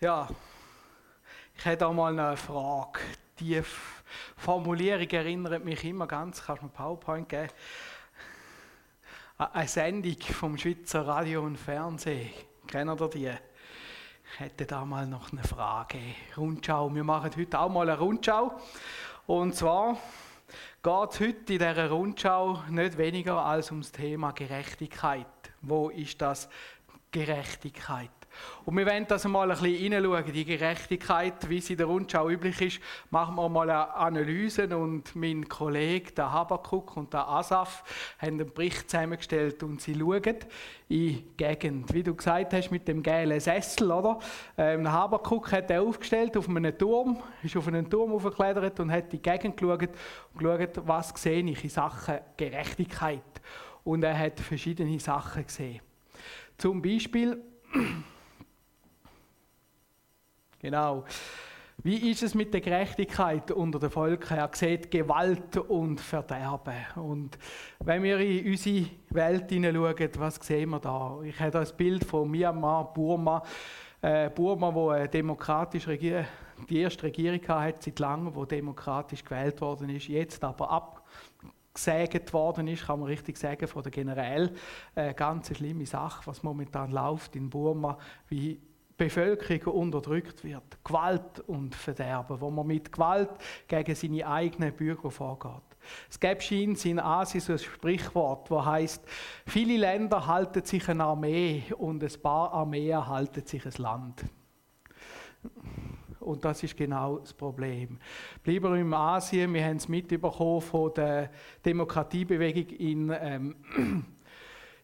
[0.00, 0.28] Ja,
[1.56, 2.98] ich hätte auch mal eine Frage.
[3.38, 3.62] Die
[4.36, 7.48] Formulierung erinnert mich immer ganz, kannst du mir PowerPoint geben?
[9.38, 12.30] Eine Sendung vom Schweizer Radio und Fernsehen.
[12.66, 13.30] Kennen ihr die?
[14.32, 15.98] Ich hätte da mal noch eine Frage.
[16.36, 16.92] Rundschau.
[16.92, 18.60] Wir machen heute auch mal eine Rundschau.
[19.26, 19.96] Und zwar
[20.82, 25.26] geht es heute in dieser Rundschau nicht weniger als ums Thema Gerechtigkeit.
[25.62, 26.48] Wo ist das
[27.12, 28.10] Gerechtigkeit?
[28.64, 32.30] Und wir wollen das mal ein bisschen hineinschauen, die Gerechtigkeit, wie sie in der Rundschau
[32.30, 32.80] üblich ist,
[33.10, 37.84] machen wir mal eine Analyse und mein Kollege, der Habakuk und der Asaf,
[38.18, 40.36] haben einen Bericht zusammengestellt und sie schauen
[40.88, 41.92] in Gegend.
[41.92, 44.18] Wie du gesagt hast, mit dem gelben Sessel, oder?
[44.56, 49.04] Ähm, Habakuk hat er aufgestellt auf einem Turm, ist auf einen Turm aufgeklettert und hat
[49.04, 49.90] in die Gegend geschaut
[50.32, 53.20] und geschaut, was sehe ich in Sachen Gerechtigkeit.
[53.82, 55.80] Und er hat verschiedene Sachen gesehen.
[56.56, 57.42] Zum Beispiel
[60.64, 61.04] Genau.
[61.82, 64.38] Wie ist es mit der Gerechtigkeit unter den Völkern?
[64.38, 66.86] Er sieht Gewalt und Verderben.
[66.96, 67.36] Und
[67.80, 71.18] wenn wir in unsere Welt hineinschauen, was sehen wir da?
[71.22, 73.42] Ich habe da ein Bild von Myanmar, Burma.
[74.00, 76.24] Äh, Burma, wo eine demokratisch regiert,
[76.70, 82.68] die erste Regierung hat seit langem, wo demokratisch gewählt worden ist, jetzt aber abgesägt worden
[82.68, 84.50] ist, kann man richtig sagen, von der Generäl.
[84.94, 87.98] Eine ganz schlimme Sache, was momentan läuft in Burma,
[88.30, 88.58] wie
[88.96, 90.84] Bevölkerung unterdrückt wird.
[90.84, 93.30] Gewalt und Verderben, wo man mit Gewalt
[93.66, 95.62] gegen seine eigenen Bürger vorgeht.
[96.08, 99.04] Es gibt in Asien so ein Sprichwort, das heißt:
[99.46, 104.24] Viele Länder halten sich eine Armee und ein paar Armeen halten sich ein Land.
[106.20, 107.98] Und das ist genau das Problem.
[108.42, 111.30] Bleiben wir in Asien, wir haben es mitbekommen von der
[111.64, 113.56] Demokratiebewegung in, ähm,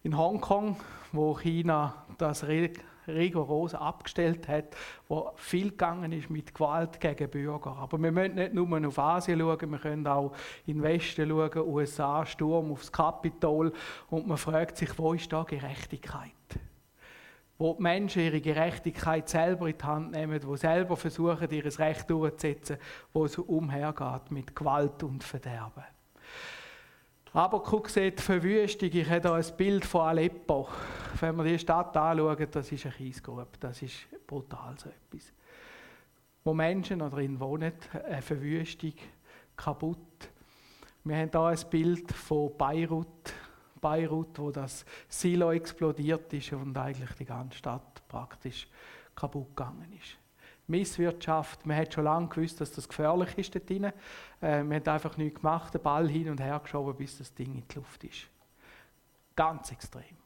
[0.03, 0.77] in Hongkong,
[1.13, 2.47] wo China das
[3.15, 4.77] rigoros abgestellt hat,
[5.09, 7.77] wo viel gegangen ist mit Gewalt gegen Bürger.
[7.77, 10.33] Aber wir müssen nicht nur auf Asien schauen, wir können auch
[10.67, 13.73] in den Westen schauen, USA, Sturm aufs Kapitol
[14.09, 16.31] und man fragt sich, wo ist da Gerechtigkeit?
[17.59, 22.09] Wo die Menschen ihre Gerechtigkeit selber in die Hand nehmen, wo selber versuchen, ihr Recht
[22.09, 22.79] durchzusetzen,
[23.13, 25.85] wo es umhergeht mit Gewalt und Verderben.
[27.33, 28.91] Habakuk sieht Verwüstung.
[28.93, 30.69] Ich habe hier ein Bild von Aleppo.
[31.21, 33.47] Wenn wir die Stadt anschauen, das ist eine Kiesgrube.
[33.61, 35.33] Das ist brutal so etwas.
[36.43, 37.73] Wo Menschen drin wohnen,
[38.05, 38.95] eine Verwüstung,
[39.57, 39.99] kaputt.
[41.05, 43.33] Wir haben hier ein Bild von Beirut.
[43.81, 48.67] Beirut, wo das Silo explodiert ist und eigentlich die ganze Stadt praktisch
[49.15, 50.20] kaputt gegangen ist.
[50.71, 51.67] Misswirtschaft.
[51.67, 53.93] Man hat schon lange gewusst, dass das gefährlich ist dort drin.
[54.41, 57.55] Äh, man hat einfach nichts gemacht, den Ball hin und her geschoben, bis das Ding
[57.55, 58.29] in die Luft ist.
[59.37, 60.21] Ganz extrem.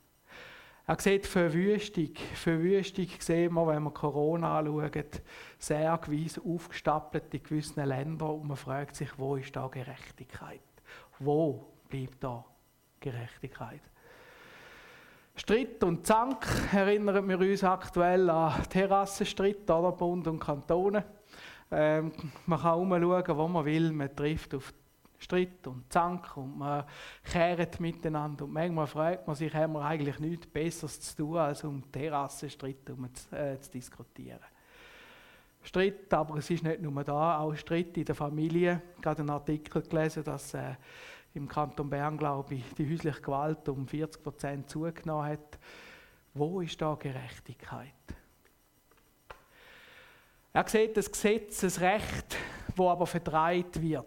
[0.86, 2.10] Er sieht Verwüstung.
[2.34, 4.92] Verwüstung sehen wir, wenn wir Corona anschauen,
[5.58, 10.60] sehr gewiss aufgestapelt in gewissen Ländern und man fragt sich, wo ist da Gerechtigkeit?
[11.18, 12.44] Wo bleibt da
[13.00, 13.80] Gerechtigkeit?
[15.36, 21.04] Stritt und Zank erinnern wir uns aktuell an Terrassenstritt, oder Bund und Kantone.
[21.72, 22.12] Ähm,
[22.46, 24.72] man kann umschauen, wo man will, man trifft auf
[25.18, 26.84] Stritt und Zank und man
[27.24, 28.44] kehrt miteinander.
[28.44, 32.88] Und manchmal fragt man sich, haben wir eigentlich nichts Besseres zu tun, als um Terrassenstritt
[32.90, 34.38] um zu, äh, zu diskutieren.
[35.64, 38.82] Stritt, aber es ist nicht nur da, auch Stritt in der Familie.
[38.90, 40.74] Ich habe gerade einen Artikel gelesen, dass äh,
[41.34, 45.58] im Kanton Bern, glaube ich, die häusliche Gewalt um 40 Prozent zugenommen hat.
[46.32, 47.92] Wo ist da Gerechtigkeit?
[50.52, 51.80] Er sieht das Gesetz, das
[52.88, 54.06] aber verdreht wird.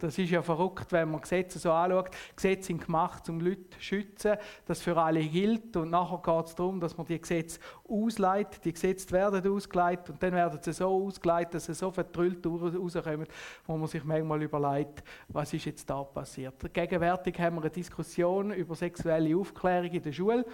[0.00, 2.08] Das ist ja verrückt, wenn man Gesetze so anschaut.
[2.34, 5.76] Gesetze sind gemacht, um Leute zu schützen, das für alle gilt.
[5.76, 8.64] Und nachher geht es darum, dass man die Gesetze ausleitet.
[8.64, 13.26] Die Gesetze werden ausgeleitet und dann werden sie so ausgeleitet, dass sie so vertrüllt rauskommen,
[13.66, 16.54] wo man sich manchmal überlegt, was ist jetzt da passiert.
[16.72, 20.46] Gegenwärtig haben wir eine Diskussion über sexuelle Aufklärung in der Schule.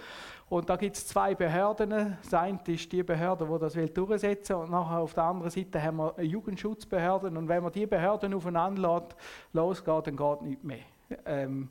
[0.47, 2.17] Und da gibt es zwei Behörden.
[2.21, 4.63] Das eine ist die Behörde, die das durchsetzen will.
[4.63, 7.35] Und nachher auf der anderen Seite haben wir Jugendschutzbehörden.
[7.35, 9.07] Und wenn man die Behörden aufeinander
[9.53, 10.79] losgeht, dann geht nichts mehr.
[11.25, 11.69] Ähm,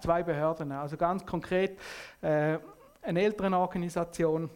[0.00, 0.72] zwei Behörden.
[0.72, 1.78] Also ganz konkret,
[2.22, 2.58] äh,
[3.02, 4.50] eine Elternorganisation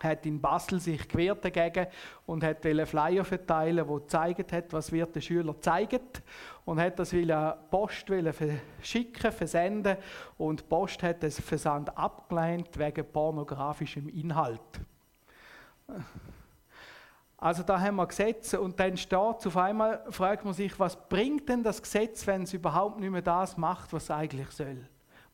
[0.00, 1.86] hat in Basel sich gewehrt dagegen
[2.26, 6.00] und hat Flyer verteilen, wo gezeigt hat, was wird der Schüler zeigen
[6.64, 7.34] und hat das will
[7.70, 9.96] Post verschicken, versenden
[10.36, 14.60] und die Post hat das Versand abgelehnt wegen pornografischem Inhalt.
[17.40, 21.48] Also da haben wir Gesetze und dann steht auf einmal, fragt man sich, was bringt
[21.48, 24.88] denn das Gesetz, wenn es überhaupt nicht mehr das macht, was es eigentlich soll?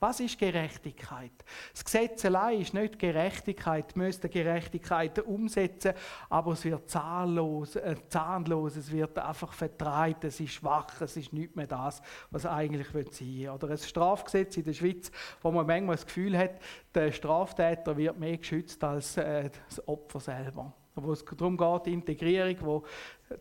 [0.07, 1.33] Was ist Gerechtigkeit?
[1.73, 3.97] Das Gesetz allein ist nicht Gerechtigkeit.
[3.97, 5.95] Wir müssen Gerechtigkeit umsetzen,
[6.29, 11.33] aber es wird zahnlos, äh, zahnlos, es wird einfach vertreibt, es ist schwach, es ist
[11.33, 13.49] nicht mehr das, was eigentlich sein will.
[13.49, 15.11] Oder ein Strafgesetz in der Schweiz,
[15.41, 16.61] wo man manchmal das Gefühl hat,
[16.95, 22.57] der Straftäter wird mehr geschützt als äh, das Opfer selber wo es darum geht, Integrierung,
[22.61, 22.85] wo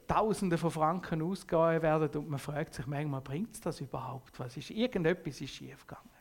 [0.08, 4.40] Tausende von Franken ausgegeben werden und man fragt sich manchmal, bringt es das überhaupt?
[4.40, 6.13] Was ist, irgendetwas ist schiefgegangen.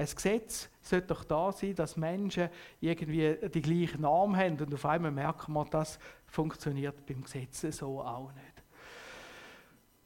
[0.00, 2.48] Ein Gesetz sollte doch da sein, dass Menschen
[2.80, 8.00] irgendwie die gleichen Namen haben und auf einmal merken wir, das funktioniert beim Gesetz so
[8.00, 8.64] auch nicht.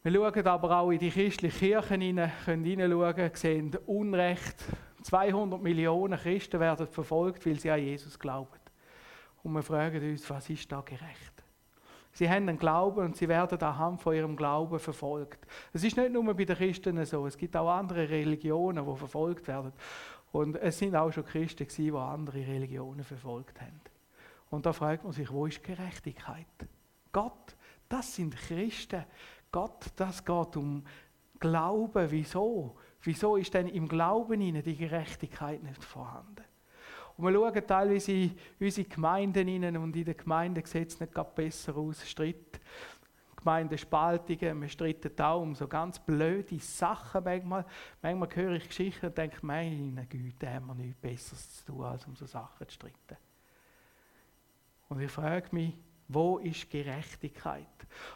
[0.02, 4.64] Wir schauen aber auch in die christlichen Kirchen hinein, können hineinschauen, sehen Unrecht.
[5.05, 8.58] 200 Millionen Christen werden verfolgt, weil sie an Jesus glauben.
[9.44, 11.33] Und wir fragen uns, was ist da gerecht?
[12.14, 15.46] Sie haben einen Glauben und sie werden anhand von ihrem Glauben verfolgt.
[15.72, 19.49] Es ist nicht nur bei den Christen so, es gibt auch andere Religionen, die verfolgt
[19.49, 19.72] werden.
[20.31, 23.81] Und es sind auch schon Christen die andere Religionen verfolgt haben.
[24.50, 26.46] Und da fragt man sich, wo ist Gerechtigkeit?
[27.11, 27.56] Gott,
[27.88, 29.05] das sind Christen.
[29.50, 30.84] Gott, das geht um
[31.40, 32.11] Glauben.
[32.11, 32.76] Wieso?
[33.02, 36.44] Wieso ist denn im Glauben ihnen die Gerechtigkeit nicht vorhanden?
[37.16, 41.34] Und wir schauen teilweise in unsere Gemeinden hinein und in den Gemeinden sieht es nicht
[41.34, 42.08] besser aus.
[42.08, 42.61] Streit,
[43.37, 47.66] Gemeindespaltungen, wir streiten auch um so ganz blöde Sachen manchmal.
[48.02, 52.06] Manchmal höre ich Geschichten und denke, meine Güte, haben wir nichts Besseres zu tun, als
[52.06, 53.16] um so Sachen zu streiten.
[54.88, 55.75] Und ich frage mich,
[56.08, 57.66] wo ist Gerechtigkeit?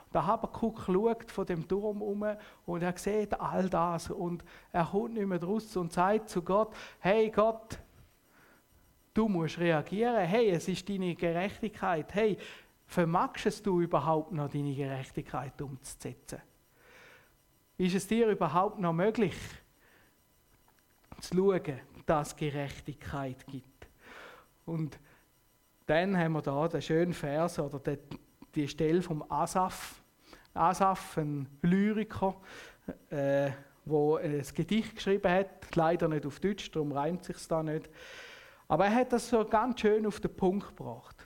[0.06, 2.25] Und der Habakkuk schaut von dem Turm um
[2.67, 6.75] und er sieht all das und er kommt nicht mehr raus und sagt zu Gott,
[7.00, 7.79] hey Gott,
[9.19, 10.25] Du musst reagieren.
[10.26, 12.15] Hey, es ist deine Gerechtigkeit.
[12.15, 12.38] Hey,
[12.87, 16.41] vermagst du überhaupt noch, deine Gerechtigkeit umzusetzen?
[17.79, 19.35] Ist es dir überhaupt noch möglich,
[21.20, 23.88] zu schauen, dass es Gerechtigkeit gibt?
[24.65, 25.00] Und
[25.87, 27.99] dann haben wir da den schönen Vers oder die,
[28.55, 30.00] die Stelle vom Asaf.
[30.55, 32.37] Asaf, ein Lyriker,
[33.11, 33.50] äh,
[33.85, 37.91] wo ein Gedicht geschrieben hat, leider nicht auf Deutsch, darum reimt sich da nicht.
[38.69, 41.17] Aber er hat das so ganz schön auf den Punkt gebracht.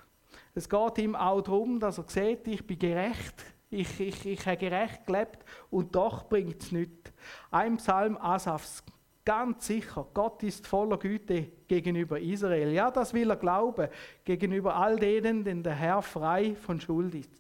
[0.55, 4.59] Es geht ihm auch darum, dass er sieht, ich bin gerecht, ich, ich, ich habe
[4.59, 7.13] gerecht gelebt und doch bringt es nichts.
[7.51, 8.85] Ein Psalm Asafs,
[9.25, 12.71] ganz sicher, Gott ist voller Güte gegenüber Israel.
[12.73, 13.89] Ja, das will er glauben,
[14.25, 17.31] gegenüber all denen, denen der Herr frei von Schuld ist.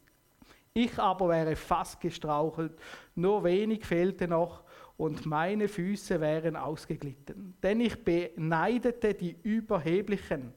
[0.75, 2.72] Ich aber wäre fast gestrauchelt,
[3.14, 4.62] nur wenig fehlte noch
[4.97, 7.55] und meine Füße wären ausgeglitten.
[7.62, 10.53] Denn ich beneidete die Überheblichen.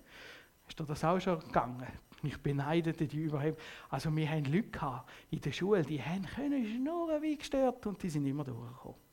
[0.68, 1.86] Ist dir das auch schon gegangen?
[2.24, 3.68] Ich beneidete die Überheblichen.
[3.90, 8.10] Also wir haben Leute in der Schule, die haben können schnurren wie gestört und die
[8.10, 9.06] sind immer durchgekommen.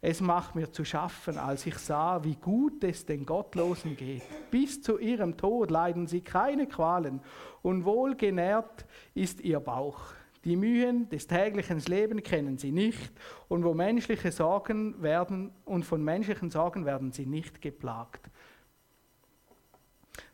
[0.00, 4.22] Es macht mir zu schaffen, als ich sah, wie gut es den Gottlosen geht.
[4.48, 7.20] Bis zu ihrem Tod leiden sie keine Qualen
[7.62, 10.00] und wohlgenährt ist ihr Bauch.
[10.44, 13.12] Die Mühen des täglichen Lebens kennen sie nicht
[13.48, 18.30] und wo menschliche Sorgen werden und von menschlichen Sorgen werden sie nicht geplagt.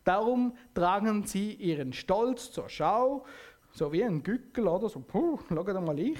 [0.05, 3.25] Darum tragen sie ihren Stolz zur Schau
[3.75, 6.19] so wie ein Gückel oder so, puh, schau mal ich,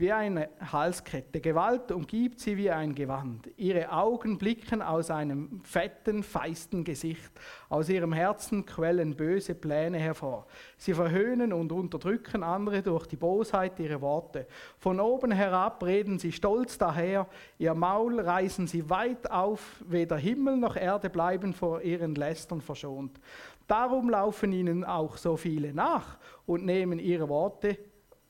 [0.00, 1.40] wie eine Halskette.
[1.40, 3.50] Gewalt umgibt sie wie ein Gewand.
[3.58, 7.30] Ihre Augen blicken aus einem fetten, feisten Gesicht.
[7.68, 10.46] Aus ihrem Herzen quellen böse Pläne hervor.
[10.78, 14.46] Sie verhöhnen und unterdrücken andere durch die Bosheit ihrer Worte.
[14.78, 17.26] Von oben herab reden sie stolz daher,
[17.58, 23.20] ihr Maul reißen sie weit auf, weder Himmel noch Erde bleiben vor ihren Lästern verschont.
[23.66, 27.76] Darum laufen ihnen auch so viele nach und nehmen ihre Worte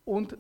[0.05, 0.37] und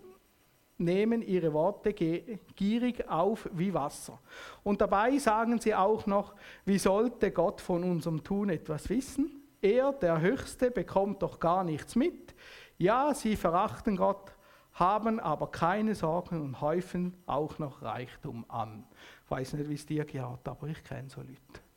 [0.80, 4.18] nehmen ihre Worte gierig auf wie Wasser.
[4.62, 6.34] Und dabei sagen sie auch noch,
[6.64, 9.42] wie sollte Gott von unserem Tun etwas wissen?
[9.62, 12.34] Er, der Höchste, bekommt doch gar nichts mit.
[12.78, 14.32] Ja, sie verachten Gott,
[14.72, 18.86] haben aber keine Sorgen und häufen auch noch Reichtum an.
[19.24, 21.69] Ich weiß nicht, wie es dir geht, aber ich kenne so Leute.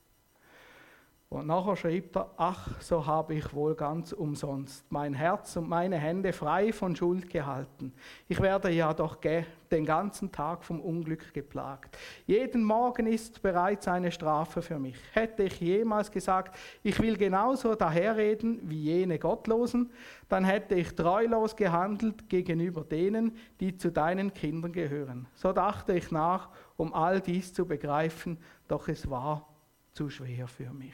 [1.33, 5.97] Und nachher schreibt er, ach, so habe ich wohl ganz umsonst mein Herz und meine
[5.97, 7.91] Hände frei von Schuld gehalten.
[8.27, 11.97] Ich werde ja doch den ganzen Tag vom Unglück geplagt.
[12.27, 14.95] Jeden Morgen ist bereits eine Strafe für mich.
[15.11, 19.91] Hätte ich jemals gesagt, ich will genauso daherreden wie jene Gottlosen,
[20.29, 25.27] dann hätte ich treulos gehandelt gegenüber denen, die zu deinen Kindern gehören.
[25.33, 28.37] So dachte ich nach, um all dies zu begreifen,
[28.67, 29.47] doch es war
[29.93, 30.93] zu schwer für mich.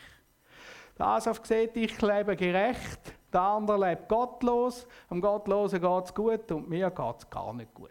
[1.00, 6.51] Der Asaf sieht, ich lebe gerecht, der andere lebt gottlos, dem Gottlosen geht es gut
[6.51, 7.89] und mir geht es gar nicht gut.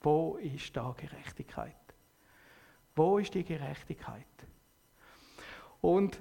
[0.00, 1.74] Wo ist da Gerechtigkeit?
[2.94, 4.26] Wo ist die Gerechtigkeit?
[5.80, 6.20] Und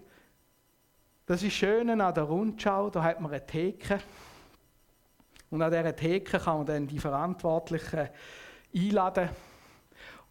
[1.28, 4.00] das ist schön an der Rundschau, da hat man eine Theke.
[5.52, 8.10] Und an dieser Theke kann man dann die Verantwortlichen
[8.76, 9.30] einladen.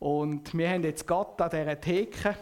[0.01, 2.35] Und wir haben jetzt Gott an dieser Theke.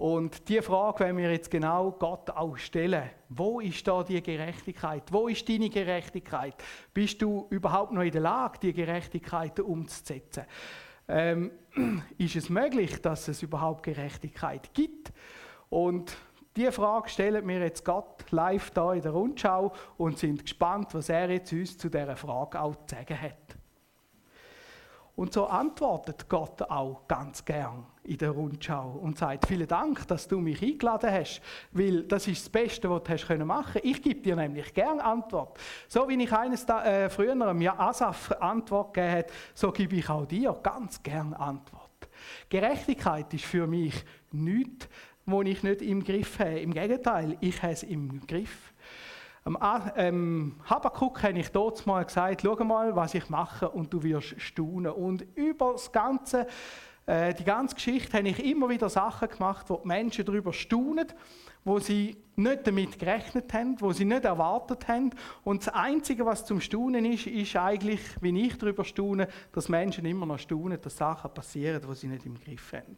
[0.00, 3.10] Und die Frage wenn wir jetzt genau Gott auch stellen.
[3.28, 5.02] Wo ist da die Gerechtigkeit?
[5.10, 6.54] Wo ist deine Gerechtigkeit?
[6.94, 10.44] Bist du überhaupt noch in der Lage, die Gerechtigkeit umzusetzen?
[11.06, 11.50] Ähm,
[12.16, 15.12] ist es möglich, dass es überhaupt Gerechtigkeit gibt?
[15.68, 16.16] Und
[16.56, 21.10] diese Frage stellen wir jetzt Gott live da in der Rundschau und sind gespannt, was
[21.10, 23.39] er jetzt uns zu dieser Frage auch zu sagen hat.
[25.20, 30.26] Und so antwortet Gott auch ganz gern in der Rundschau und sagt, vielen Dank, dass
[30.26, 33.84] du mich eingeladen hast, weil das ist das Beste, was du hast machen können.
[33.84, 35.58] Ich gebe dir nämlich gern Antwort.
[35.88, 40.24] So wie ich eines äh, früher einem Asaf Antwort gegeben habe, so gebe ich auch
[40.24, 41.90] dir ganz gern Antwort.
[42.48, 44.88] Gerechtigkeit ist für mich nichts,
[45.26, 46.60] was ich nicht im Griff habe.
[46.60, 48.69] Im Gegenteil, ich habe es im Griff.
[49.42, 49.56] Am
[49.96, 54.38] ähm, Habakkuk habe ich dort mal gesagt, schau mal, was ich mache und du wirst
[54.38, 54.92] staunen.
[54.92, 56.46] Und über das ganze,
[57.06, 61.06] äh, die ganze Geschichte habe ich immer wieder Sachen gemacht, wo die Menschen darüber staunen,
[61.64, 65.10] wo sie nicht damit gerechnet haben, wo sie nicht erwartet haben.
[65.42, 70.04] Und das Einzige, was zum Staunen ist, ist eigentlich, wie ich darüber staune, dass Menschen
[70.04, 72.96] immer noch staunen, dass Sachen passieren, die sie nicht im Griff haben.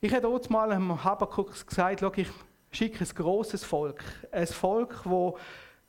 [0.00, 2.28] Ich habe dort mal am Habakkuk gesagt, schau, ich
[2.70, 4.02] schicke ein großes Volk.
[4.30, 5.38] Ein Volk, wo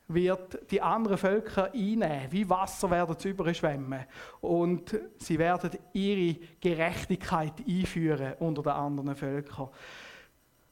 [0.10, 2.32] wird die anderen Völker einnehmen.
[2.32, 4.06] Wie Wasser werden sie überschwemmen.
[4.42, 9.70] Und sie werden ihre Gerechtigkeit einführen unter den anderen Völkern.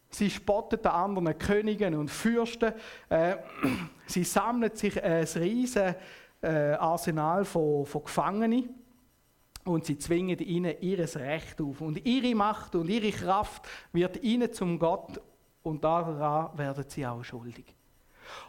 [0.10, 2.74] Sie spotten den anderen Königen und Fürsten.
[3.10, 3.36] Äh,
[4.08, 5.96] sie sammeln sich ein riesiges
[6.42, 8.70] äh, Arsenal von, von Gefangenen
[9.66, 11.82] und sie zwingen ihnen ihres Recht auf.
[11.82, 15.22] Und ihre Macht und ihre Kraft wird ihnen zum Gott
[15.68, 17.76] und daran werden sie auch schuldig.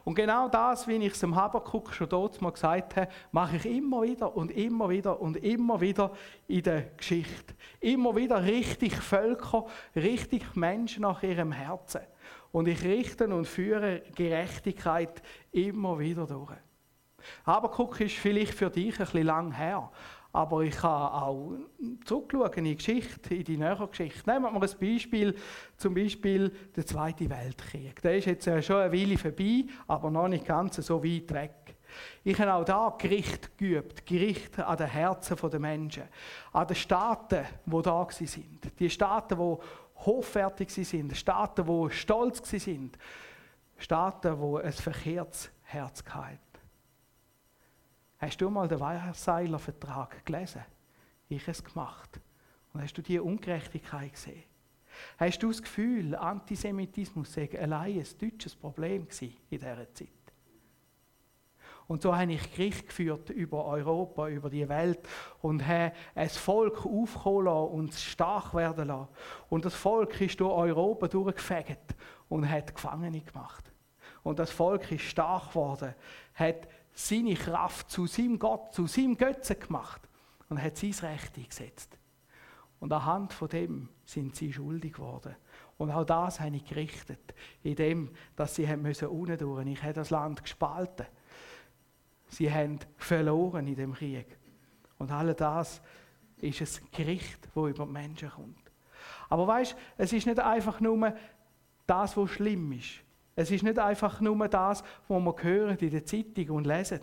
[0.04, 3.66] Und genau das, wie ich es im Habakkuk schon dort mal gesagt habe, mache ich
[3.66, 6.12] immer wieder und immer wieder und immer wieder
[6.46, 7.54] in der Geschichte.
[7.80, 12.00] Immer wieder richtig Völker, richtig Menschen nach ihrem Herzen.
[12.50, 15.22] Und ich richte und führe Gerechtigkeit
[15.52, 16.56] immer wieder durch.
[17.44, 19.90] Habakkuk ist vielleicht für dich ein bisschen lang her,
[20.32, 21.52] aber ich kann auch
[22.04, 24.28] zurückschauen in die Geschichte, in die nähere Geschichte.
[24.28, 25.34] Nehmen wir mal ein Beispiel,
[25.76, 28.00] zum Beispiel der Zweite Weltkrieg.
[28.02, 31.76] Der ist jetzt schon eine Weile vorbei, aber noch nicht ganz so weit weg.
[32.22, 36.04] Ich habe auch da Gericht geübt, Gericht an den Herzen der Menschen,
[36.52, 38.78] an den Staaten, die da sind.
[38.78, 39.56] Die Staaten, die
[40.04, 42.98] hochwertig sind, Staaten, die stolz sind,
[43.78, 46.38] Staaten, die ein verkehrtes Herz hatten.
[48.18, 50.64] Hast du mal den Weiherseiler Vertrag gelesen?
[51.28, 52.20] Ich es gemacht.
[52.72, 54.42] Und hast du die Ungerechtigkeit gesehen?
[55.18, 60.08] Hast du das Gefühl, Antisemitismus sei allein ein deutsches Problem in dieser Zeit?
[61.86, 65.00] Und so habe ich Gericht geführt über Europa, über die Welt
[65.40, 69.08] und habe ein Volk aufkommen lassen und stark werden lassen.
[69.48, 71.94] Und das Volk ist durch Europa durchgefegt
[72.28, 73.72] und hat Gefangene gemacht.
[74.22, 75.94] Und das Volk ist stark geworden,
[76.34, 76.68] hat
[76.98, 80.02] seine Kraft zu seinem Gott, zu seinem Götzen gemacht
[80.48, 81.96] und hat sein Recht eingesetzt.
[82.80, 85.36] Und anhand von dem sind sie schuldig geworden.
[85.76, 89.64] Und auch das habe ich gerichtet, indem dass sie haben müssen unten durch.
[89.66, 91.06] Ich habe das Land gespalten.
[92.26, 94.36] Sie haben verloren in dem Krieg.
[94.98, 95.80] Und all das
[96.38, 98.72] ist ein Gericht, wo über die Menschen kommt.
[99.28, 101.14] Aber weißt, es ist nicht einfach nur
[101.86, 103.04] das, was schlimm ist.
[103.38, 107.02] Es ist nicht einfach nur das, was wir hören in der Zeitung und lesen.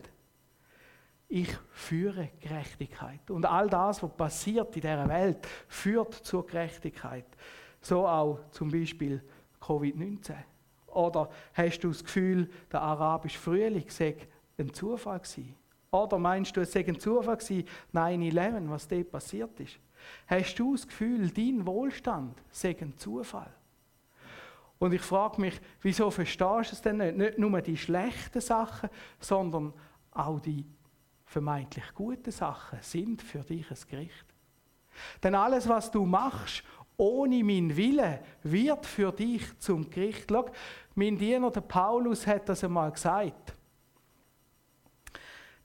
[1.29, 3.31] Ich führe Gerechtigkeit.
[3.31, 7.25] Und all das, was passiert in dieser Welt, führt zur Gerechtigkeit.
[7.79, 9.23] So auch zum Beispiel
[9.61, 10.33] Covid-19.
[10.87, 14.17] Oder hast du das Gefühl, der arabische Frühling sei
[14.57, 15.55] ein Zufall gewesen?
[15.89, 19.79] Oder meinst du, es sei ein Zufall gewesen, 9-11, was dort passiert ist?
[20.27, 23.53] Hast du das Gefühl, dein Wohlstand sei ein Zufall?
[24.77, 27.17] Und ich frage mich, wieso verstehst du es denn nicht?
[27.17, 28.89] Nicht nur die schlechten Sachen,
[29.19, 29.73] sondern
[30.11, 30.65] auch die
[31.25, 34.25] vermeintlich guten Sachen sind für dich ein Gericht.
[35.23, 36.63] Denn alles, was du machst,
[36.97, 40.27] ohne meinen Willen, wird für dich zum Gericht.
[40.29, 40.45] Schau,
[40.93, 43.53] mein Diener, der Paulus, hat das einmal gesagt.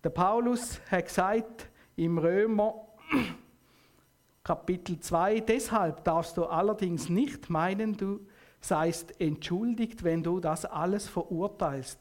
[0.03, 2.75] Der Paulus hat gesagt im Römer
[4.43, 8.27] Kapitel 2, deshalb darfst du allerdings nicht meinen, du
[8.61, 11.99] seist entschuldigt, wenn du das alles verurteilst.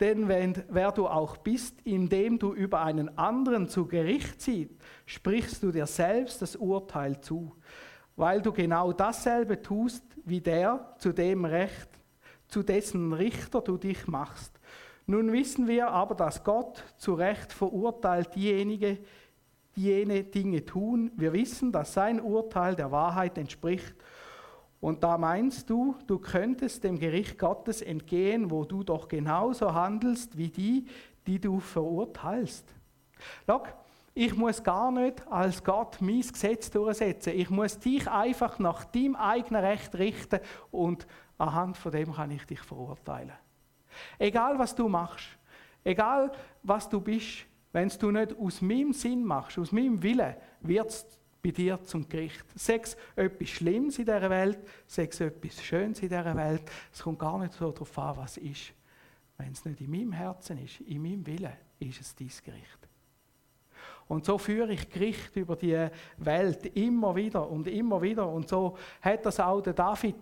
[0.00, 4.72] Denn wenn, wer du auch bist, indem du über einen anderen zu Gericht ziehst,
[5.06, 7.52] sprichst du dir selbst das Urteil zu.
[8.16, 11.88] weil du genau dasselbe tust wie der, zu dem Recht,
[12.48, 14.52] zu dessen Richter du dich machst.
[15.06, 18.98] Nun wissen wir aber, dass Gott zu Recht verurteilt diejenigen,
[19.74, 21.10] die jene Dinge tun.
[21.16, 23.94] Wir wissen, dass sein Urteil der Wahrheit entspricht.
[24.82, 30.36] Und da meinst du, du könntest dem Gericht Gottes entgehen, wo du doch genauso handelst
[30.36, 30.86] wie die,
[31.24, 32.66] die du verurteilst.
[33.46, 33.62] Schau,
[34.12, 37.32] ich muss gar nicht als Gott mein Gesetz durchsetzen.
[37.36, 40.40] Ich muss dich einfach nach deinem eigenen Recht richten
[40.72, 41.06] und
[41.38, 43.34] anhand von dem kann ich dich verurteilen.
[44.18, 45.28] Egal was du machst,
[45.84, 46.32] egal
[46.64, 51.06] was du bist, wenn du nicht aus meinem Sinn machst, aus meinem Willen, wird es
[51.42, 52.44] bei dir zum Gericht.
[52.54, 56.62] Sechs etwas Schlimmes in dieser Welt, sechs etwas Schönes in dieser Welt.
[56.92, 58.72] Es kommt gar nicht so darauf an, was ist.
[59.36, 62.78] Wenn es nicht in meinem Herzen ist, in meinem Willen, ist es dein Gericht.
[64.06, 68.28] Und so führe ich Gericht über die Welt immer wieder und immer wieder.
[68.28, 70.14] Und so hat das auch der David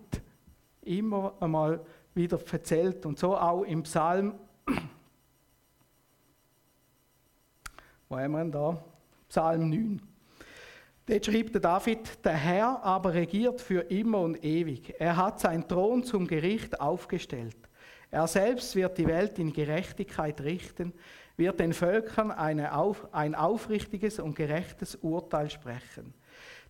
[0.81, 1.85] immer einmal
[2.15, 3.05] wieder erzählt.
[3.05, 4.33] Und so auch im Psalm,
[8.09, 8.83] wo haben wir denn da?
[9.29, 10.10] Psalm 9.
[11.05, 14.93] Dort schreibt der David, der Herr aber regiert für immer und ewig.
[14.99, 17.57] Er hat seinen Thron zum Gericht aufgestellt.
[18.11, 20.93] Er selbst wird die Welt in Gerechtigkeit richten,
[21.37, 22.31] wird den Völkern
[22.65, 26.13] auf, ein aufrichtiges und gerechtes Urteil sprechen.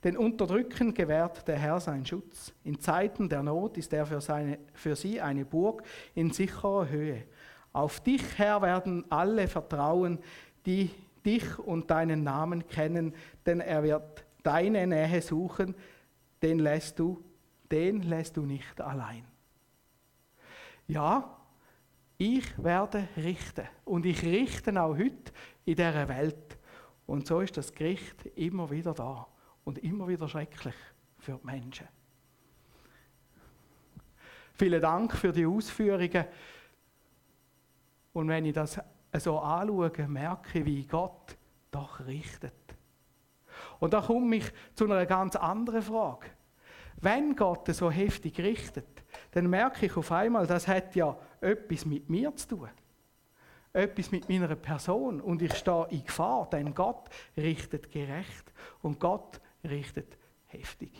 [0.03, 2.53] Den Unterdrücken gewährt der Herr seinen Schutz.
[2.63, 5.83] In Zeiten der Not ist er für, seine, für sie eine Burg
[6.15, 7.23] in sicherer Höhe.
[7.73, 10.19] Auf dich, Herr, werden alle vertrauen,
[10.65, 10.89] die
[11.25, 13.13] dich und deinen Namen kennen,
[13.45, 15.75] denn er wird deine Nähe suchen,
[16.41, 17.23] den lässt du,
[17.71, 19.25] den lässt du nicht allein.
[20.87, 21.37] Ja,
[22.17, 25.31] ich werde richten und ich richte auch heute
[25.65, 26.57] in dieser Welt.
[27.07, 29.27] Und so ist das Gericht immer wieder da
[29.63, 30.75] und immer wieder schrecklich
[31.17, 31.87] für die Menschen.
[34.53, 36.25] Vielen Dank für die Ausführungen.
[38.13, 38.79] Und wenn ich das
[39.19, 41.37] so anschaue, merke ich, wie Gott
[41.71, 42.53] doch richtet.
[43.79, 46.27] Und da komme ich zu einer ganz anderen Frage.
[46.97, 52.09] Wenn Gott so heftig richtet, dann merke ich auf einmal, das hat ja etwas mit
[52.09, 52.69] mir zu tun.
[53.73, 55.19] Etwas mit meiner Person.
[55.21, 60.91] Und ich stehe in Gefahr, denn Gott richtet gerecht und Gott richtet heftig.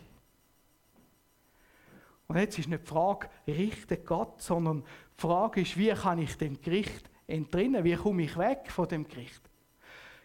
[2.27, 4.83] Und jetzt ist nicht die Frage, richtet Gott, sondern
[5.17, 7.83] die Frage ist, wie kann ich dem Gericht entrinnen?
[7.83, 9.41] Wie komme ich weg von dem Gericht?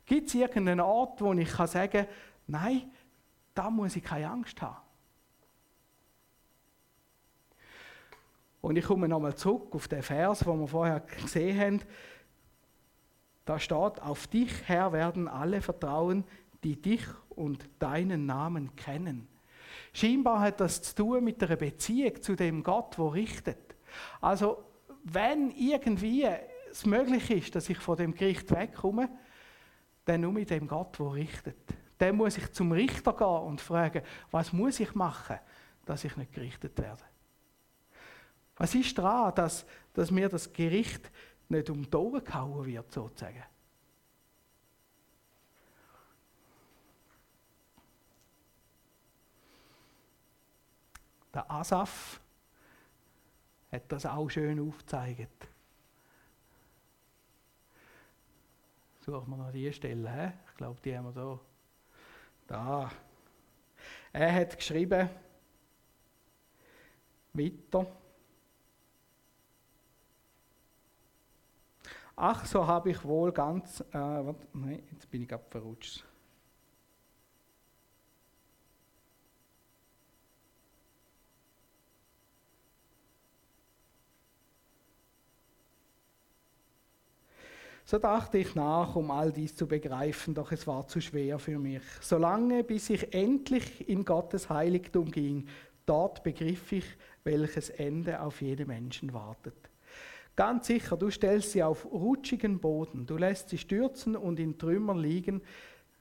[0.04, 2.06] Gibt es irgendeinen Ort, wo ich kann sagen kann,
[2.46, 2.90] nein,
[3.54, 4.76] da muss ich keine Angst haben?
[8.61, 11.80] Und ich komme nochmal zurück auf den Vers, den wir vorher gesehen haben.
[13.44, 16.24] Da steht, auf dich, Herr, werden alle vertrauen,
[16.64, 19.28] die dich und deinen Namen kennen.
[19.92, 23.76] Scheinbar hat das zu tun mit einer Beziehung zu dem Gott, der richtet.
[24.20, 24.64] Also,
[25.04, 26.26] wenn irgendwie
[26.76, 29.08] es möglich ist, dass ich von dem Gericht wegkomme,
[30.04, 31.56] dann nur mit dem Gott, der richtet.
[31.98, 35.38] Dann muss ich zum Richter gehen und fragen, was muss ich machen,
[35.84, 37.02] dass ich nicht gerichtet werde.
[38.56, 41.10] Was ist daran, dass, dass mir das Gericht
[41.48, 43.42] nicht um die Ohren gehauen wird, sozusagen?
[51.32, 52.20] Der Asaf
[53.70, 55.48] hat das auch schön aufgezeigt.
[59.06, 60.10] Suchen wir noch die Stelle.
[60.10, 60.32] He?
[60.48, 61.38] Ich glaube, die haben wir da.
[62.48, 62.90] Da.
[64.12, 65.08] Er hat geschrieben,
[67.32, 67.86] weiter.
[72.16, 73.80] Ach, so habe ich wohl ganz.
[73.80, 76.04] Äh, warte, nein, jetzt bin ich abverrutscht.
[87.88, 91.57] So dachte ich nach, um all dies zu begreifen, doch es war zu schwer für
[91.57, 91.83] mich.
[92.01, 95.46] Solange bis ich endlich in Gottes Heiligtum ging,
[95.87, 96.85] dort begriff ich,
[97.22, 99.55] welches Ende auf jeden Menschen wartet.
[100.35, 104.99] Ganz sicher, du stellst sie auf rutschigen Boden, du lässt sie stürzen und in Trümmern
[104.99, 105.40] liegen,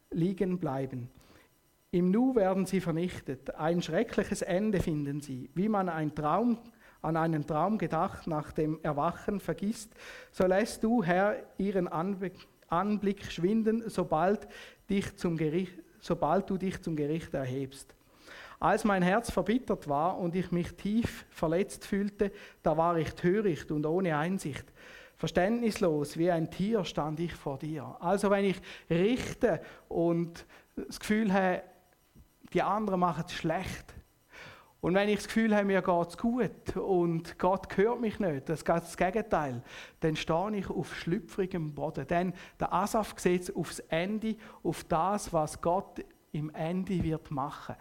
[0.10, 1.12] liegen bleiben.
[1.92, 6.58] Im Nu werden sie vernichtet, ein schreckliches Ende finden sie, wie man ein Traum
[7.02, 9.94] an einen Traum gedacht, nach dem Erwachen vergisst,
[10.32, 14.48] so lässt du, Herr, ihren Anblick schwinden, sobald,
[14.90, 17.96] dich zum Gericht, sobald du dich zum Gericht erhebst.
[18.60, 22.32] Als mein Herz verbittert war und ich mich tief verletzt fühlte,
[22.64, 24.66] da war ich töricht und ohne Einsicht.
[25.18, 27.96] Verständnislos wie ein Tier stand ich vor dir.
[28.00, 31.64] Also wenn ich richte und das Gefühl habe,
[32.54, 33.94] die anderen machen es schlecht.
[34.86, 38.48] Und wenn ich das Gefühl habe, mir geht es gut und Gott hört mich nicht,
[38.48, 39.64] das ist das Gegenteil,
[40.00, 42.06] dann stehe ich auf schlüpfrigem Boden.
[42.06, 47.74] Denn der Asaf sieht aufs Ende, auf das, was Gott im Ende wird machen.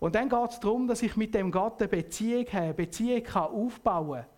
[0.00, 3.22] Und dann geht es darum, dass ich mit dem Gott eine Beziehung habe, eine Beziehung
[3.22, 4.30] kann aufbauen kann.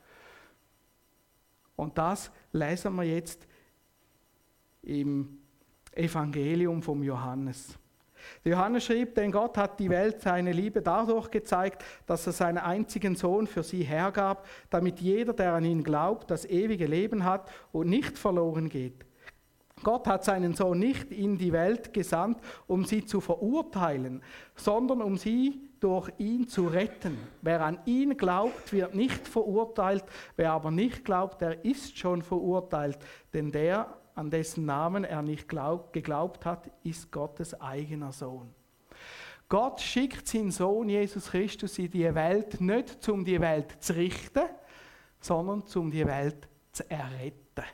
[1.74, 3.48] Und das lesen wir jetzt
[4.82, 5.38] im
[5.92, 7.76] Evangelium vom Johannes.
[8.44, 12.58] Der Johannes schrieb, denn Gott hat die Welt seine Liebe dadurch gezeigt, dass er seinen
[12.58, 17.50] einzigen Sohn für sie hergab, damit jeder, der an ihn glaubt, das ewige Leben hat
[17.72, 19.04] und nicht verloren geht.
[19.82, 24.22] Gott hat seinen Sohn nicht in die Welt gesandt, um sie zu verurteilen,
[24.54, 27.18] sondern um sie durch ihn zu retten.
[27.40, 30.04] Wer an ihn glaubt, wird nicht verurteilt,
[30.36, 32.98] wer aber nicht glaubt, der ist schon verurteilt,
[33.34, 38.52] denn der, an dessen Namen er nicht glaub, geglaubt hat, ist Gottes eigener Sohn.
[39.48, 44.44] Gott schickt seinen Sohn Jesus Christus in die Welt nicht, um die Welt zu richten,
[45.20, 47.64] sondern um die Welt zu erretten.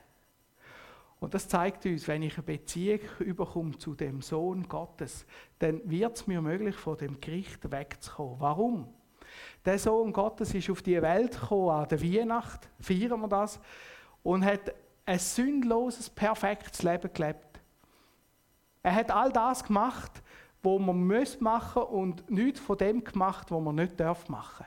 [1.21, 5.27] Und das zeigt uns, wenn ich eine Beziehung überkomme zu dem Sohn Gottes,
[5.59, 8.41] dann wird es mir möglich, von dem Gericht wegzukommen.
[8.41, 8.89] Warum?
[9.65, 13.61] Der Sohn Gottes ist auf die Welt gekommen, an der Weihnacht, feiern wir das,
[14.23, 14.73] und hat
[15.09, 17.61] ein sündloses, perfektes Leben gelebt.
[18.83, 20.23] Er hat all das gemacht,
[20.63, 24.67] was man muss machen und nichts von dem gemacht, was man nicht darf machen.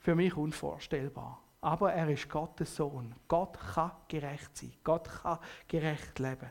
[0.00, 1.40] Für mich unvorstellbar.
[1.60, 3.14] Aber er ist Gottes Sohn.
[3.28, 4.72] Gott kann gerecht sein.
[4.82, 5.38] Gott kann
[5.68, 6.50] gerecht leben.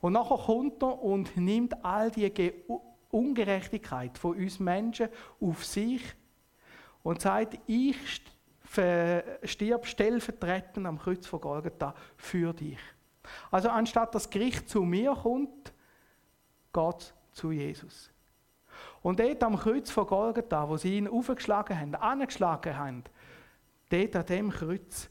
[0.00, 2.52] Und nachher kommt er und nimmt all die
[3.10, 5.08] Ungerechtigkeit von uns Menschen
[5.40, 6.02] auf sich
[7.02, 7.96] und sagt, ich
[9.44, 12.78] stirb stellvertretend am Kreuz von Golgatha für dich.
[13.50, 15.72] Also anstatt das Gericht zu mir kommt,
[16.72, 18.10] geht zu Jesus.
[19.02, 23.04] Und dort am Kreuz von Golgatha, wo sie ihn aufgeschlagen haben, angeschlagen haben,
[23.88, 25.10] dort an dem Kreuz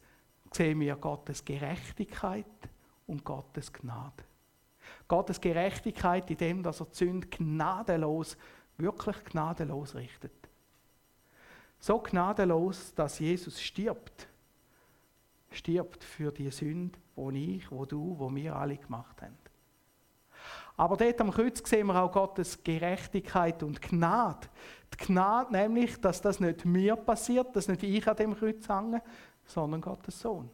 [0.52, 2.46] sehen wir Gottes Gerechtigkeit
[3.08, 4.24] und Gottes Gnade.
[5.08, 8.38] Gottes Gerechtigkeit in dem, dass er die Sünde gnadenlos,
[8.78, 10.49] wirklich gnadenlos richtet.
[11.80, 14.28] So gnadenlos, dass Jesus stirbt.
[15.52, 19.38] Stirbt für die Sünde, wo ich, wo du, wo wir alle gemacht haben.
[20.78, 24.48] Aber dort am Kreuz sehen wir auch Gottes Gerechtigkeit und Gnade.
[24.94, 29.02] Die Gnade nämlich, dass das nicht mir passiert, dass nicht ich an dem Kreuz hänge,
[29.46, 30.50] sondern Gottes Sohn.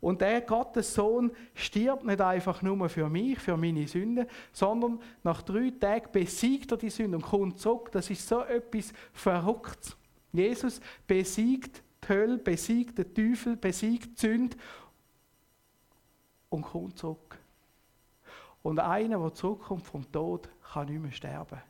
[0.00, 5.42] Und der Gottes Sohn stirbt nicht einfach nur für mich, für meine Sünden, sondern nach
[5.42, 7.90] drei Tagen besiegt er die Sünde und kommt zurück.
[7.92, 9.96] Das ist so etwas Verrücktes.
[10.32, 14.56] Jesus besiegt die Hölle, besiegt den Teufel, besiegt die Sünde
[16.50, 17.38] und kommt zurück.
[18.62, 21.60] Und einer, der zurückkommt vom Tod, kann nicht mehr sterben.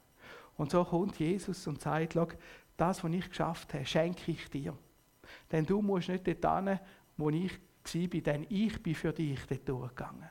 [0.56, 2.28] Und so kommt Jesus und sagt, Schau,
[2.76, 4.76] das, was ich geschafft habe, schenke ich dir.
[5.50, 6.80] Denn du musst nicht dort hin,
[7.16, 7.52] wo ich
[7.94, 10.28] war, denn ich bin für dich dort durchgegangen.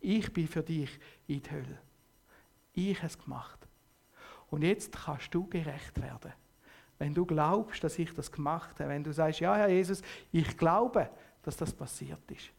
[0.00, 1.78] Ich bin für dich in die Hölle.
[2.74, 3.58] Ich habe es gemacht.
[4.50, 6.32] Und jetzt kannst du gerecht werden.
[6.98, 10.56] Wenn du glaubst, dass ich das gemacht habe, wenn du sagst, ja, Herr Jesus, ich
[10.56, 11.08] glaube,
[11.42, 12.50] dass das passiert ist.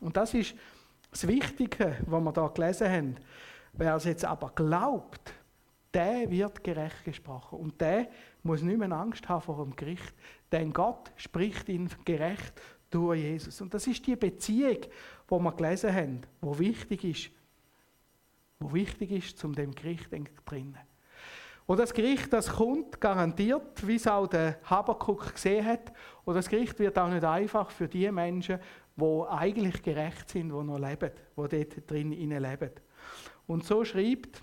[0.00, 0.54] Und das ist
[1.10, 3.16] das Wichtige, was wir da gelesen haben.
[3.72, 5.32] Wer es jetzt aber glaubt,
[5.92, 7.58] der wird gerecht gesprochen.
[7.58, 8.08] Und der
[8.42, 10.14] muss nicht mehr Angst haben vor dem Gericht.
[10.52, 12.60] Denn Gott spricht ihn gerecht
[12.96, 13.60] durch Jesus.
[13.60, 14.78] Und das ist die Beziehung,
[15.30, 17.30] die wir gelesen haben, wo wichtig ist.
[18.58, 20.08] Wo wichtig ist, zum dem Gericht
[20.46, 20.78] drinnen.
[21.66, 25.92] Und das Gericht, das kommt garantiert, wie es auch der Habakuk gesehen hat.
[26.24, 28.60] Und das Gericht wird auch nicht einfach für die Menschen,
[28.96, 32.70] die eigentlich gerecht sind, die noch leben, die dort drin leben.
[33.46, 34.42] Und so schreibt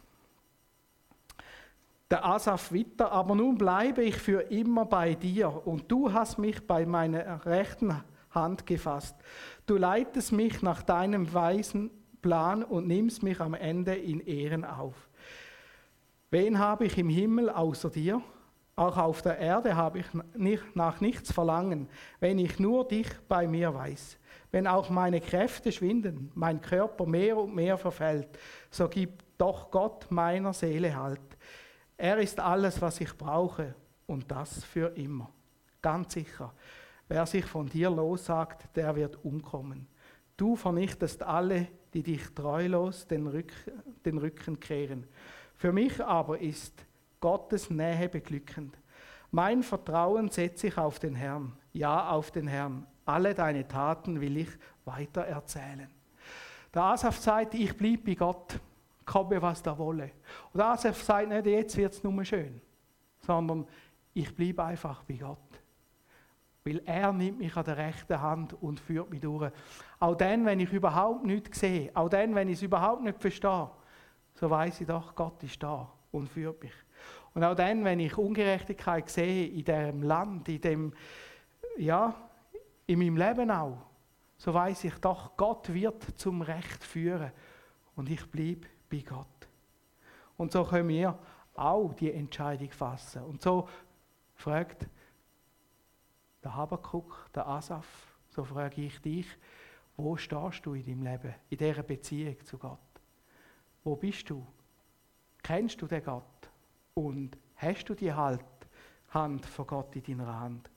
[2.11, 6.61] der Asaf weiter, aber nun bleibe ich für immer bei dir und du hast mich
[6.67, 9.15] bei meiner rechten Hand gefasst.
[9.65, 11.91] Du leitest mich nach deinem weisen
[12.21, 15.09] Plan und nimmst mich am Ende in Ehren auf.
[16.31, 18.21] Wen habe ich im Himmel außer dir?
[18.75, 20.05] Auch auf der Erde habe ich
[20.73, 21.87] nach nichts verlangen,
[22.19, 24.17] wenn ich nur dich bei mir weiß.
[24.51, 28.29] Wenn auch meine Kräfte schwinden, mein Körper mehr und mehr verfällt,
[28.71, 31.21] so gibt doch Gott meiner Seele Halt.
[31.97, 33.75] Er ist alles, was ich brauche
[34.07, 35.29] und das für immer.
[35.81, 36.51] Ganz sicher.
[37.07, 39.87] Wer sich von dir lossagt, der wird umkommen.
[40.37, 43.53] Du vernichtest alle, die dich treulos den, Rück,
[44.05, 45.05] den Rücken kehren.
[45.55, 46.73] Für mich aber ist
[47.19, 48.77] Gottes Nähe beglückend.
[49.31, 52.85] Mein Vertrauen setze ich auf den Herrn, ja auf den Herrn.
[53.05, 54.49] Alle deine Taten will ich
[54.85, 55.89] weiter erzählen.
[56.73, 58.59] Der Asaf sagt, ich blieb bei Gott.
[59.05, 60.11] komme, was da wolle.
[60.53, 62.61] Und Asaf sagt nicht, jetzt wird es nur schön,
[63.19, 63.67] sondern
[64.13, 65.37] ich bleibe einfach bei Gott.
[66.65, 69.51] Weil er nimmt mich an der rechten Hand und führt mich durch.
[69.99, 73.69] Auch dann, wenn ich überhaupt nichts sehe, auch dann, wenn ich es überhaupt nicht verstehe,
[74.35, 76.73] so weiß ich doch, Gott ist da und führt mich.
[77.33, 80.93] Und auch dann, wenn ich Ungerechtigkeit sehe in dem Land, in dem,
[81.77, 82.15] ja,
[82.85, 83.77] in meinem Leben auch,
[84.37, 87.31] so weiß ich doch, Gott wird zum Recht führen
[87.95, 89.27] und ich bleibe bei Gott.
[90.37, 91.17] Und so können wir
[91.55, 93.23] auch die Entscheidung fassen.
[93.23, 93.67] Und so
[94.35, 94.87] fragt
[96.43, 97.85] der Habakuk, der Asaf,
[98.29, 99.27] so frage ich dich,
[99.95, 102.79] wo stehst du in deinem Leben, in dieser Beziehung zu Gott?
[103.83, 104.45] Wo bist du?
[105.41, 106.23] Kennst du den Gott?
[106.93, 108.43] Und hast du die halt
[109.09, 110.69] Hand von Gott in deiner Hand?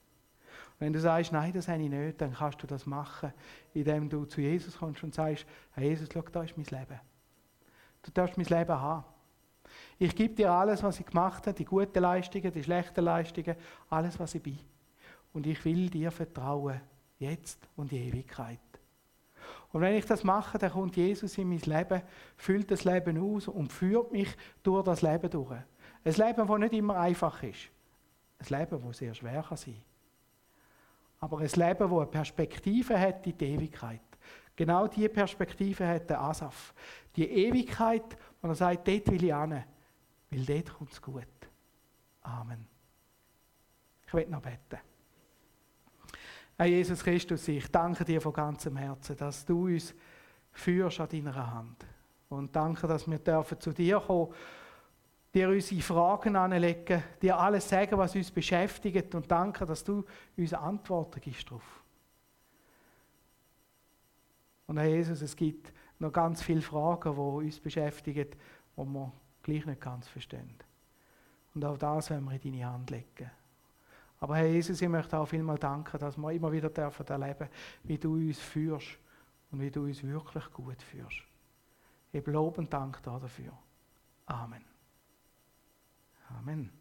[0.79, 3.33] Wenn du sagst, nein, das habe ich nicht, dann kannst du das machen,
[3.73, 7.01] indem du zu Jesus kommst und sagst, hey Jesus, schau, da ist mein Leben.
[8.03, 9.05] Du darfst mein Leben haben.
[9.99, 13.57] Ich gebe dir alles, was ich gemacht habe, die guten Leistungen, die schlechten Leistungen,
[13.89, 14.59] alles, was ich bin.
[15.37, 16.81] Und ich will dir vertrauen,
[17.19, 18.59] jetzt und in Ewigkeit.
[19.71, 22.01] Und wenn ich das mache, dann kommt Jesus in mein Leben,
[22.39, 25.51] füllt das Leben aus und führt mich durch das Leben durch.
[25.53, 27.69] Ein Leben, das nicht immer einfach ist.
[28.39, 29.77] Ein Leben, das sehr schwer kann sein
[31.21, 34.01] Aber ein Leben, das eine Perspektive hat in die Ewigkeit.
[34.57, 36.73] Genau diese Perspektive hat der Asaf.
[37.15, 39.65] Die Ewigkeit, wo er sagt, dort will ich hin,
[40.31, 41.27] weil dort kommt es gut.
[42.23, 42.67] Amen.
[44.07, 44.81] Ich will noch beten.
[46.59, 49.95] Herr Jesus Christus, ich danke dir von ganzem Herzen, dass du uns
[50.53, 51.85] führst an deiner Hand.
[52.31, 54.33] Und danke, dass wir dürfen zu dir kommen,
[55.35, 60.03] dir unsere Fragen anlegen, dir alles sagen, was uns beschäftigt und danke, dass du
[60.37, 61.85] uns Antworten gibst darauf.
[64.67, 68.29] Und Herr Jesus, es gibt noch ganz viele Fragen, die uns beschäftigen,
[68.77, 70.55] die wir gleich nicht ganz verstehen.
[71.55, 73.31] Und auch das werden wir in deine Hand legen.
[74.27, 77.49] Aber Herr Jesus, ich möchte auch vielmal danken, dass wir immer wieder dürfen erleben,
[77.85, 78.99] wie du uns führst
[79.53, 81.23] und wie du uns wirklich gut führst.
[82.11, 83.53] Ich Lob und Dank dafür.
[84.27, 84.65] Amen.
[86.41, 86.73] Amen.